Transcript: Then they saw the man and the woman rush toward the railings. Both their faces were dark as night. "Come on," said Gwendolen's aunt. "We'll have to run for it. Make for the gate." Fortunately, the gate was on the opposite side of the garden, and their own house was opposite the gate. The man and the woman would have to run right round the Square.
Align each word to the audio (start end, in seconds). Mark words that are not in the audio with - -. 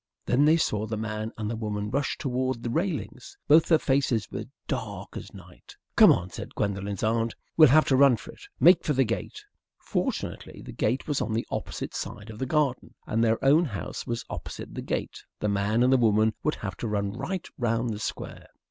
Then 0.25 0.45
they 0.45 0.57
saw 0.57 0.87
the 0.87 0.97
man 0.97 1.31
and 1.37 1.47
the 1.47 1.55
woman 1.55 1.91
rush 1.91 2.17
toward 2.17 2.63
the 2.63 2.71
railings. 2.71 3.37
Both 3.47 3.67
their 3.67 3.77
faces 3.77 4.31
were 4.31 4.45
dark 4.67 5.15
as 5.15 5.31
night. 5.31 5.75
"Come 5.95 6.11
on," 6.11 6.31
said 6.31 6.55
Gwendolen's 6.55 7.03
aunt. 7.03 7.35
"We'll 7.55 7.69
have 7.69 7.85
to 7.85 7.95
run 7.95 8.17
for 8.17 8.31
it. 8.31 8.41
Make 8.59 8.83
for 8.83 8.93
the 8.93 9.03
gate." 9.03 9.43
Fortunately, 9.77 10.63
the 10.65 10.71
gate 10.71 11.07
was 11.07 11.21
on 11.21 11.33
the 11.33 11.45
opposite 11.51 11.93
side 11.93 12.31
of 12.31 12.39
the 12.39 12.47
garden, 12.47 12.95
and 13.05 13.23
their 13.23 13.45
own 13.45 13.63
house 13.65 14.07
was 14.07 14.25
opposite 14.27 14.73
the 14.73 14.81
gate. 14.81 15.23
The 15.39 15.49
man 15.49 15.83
and 15.83 15.93
the 15.93 15.97
woman 15.97 16.33
would 16.41 16.55
have 16.55 16.75
to 16.77 16.87
run 16.87 17.11
right 17.13 17.47
round 17.59 17.91
the 17.91 17.99
Square. 17.99 18.47